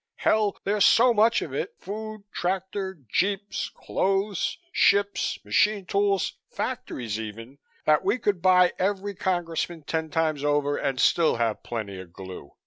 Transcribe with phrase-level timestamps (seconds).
[0.15, 0.57] Hell!
[0.63, 8.03] there's so much of it food, tractors, jeeps, clothes, ships, machine tools, factories even that
[8.03, 12.49] we could buy every Congressman ten times over and still have plenty of glue.